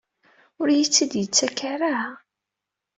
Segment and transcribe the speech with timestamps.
[0.59, 1.95] Ur iyi-tt-id-yettak ara?